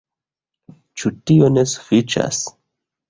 [1.01, 2.41] Ĉu tio ne sufiĉas?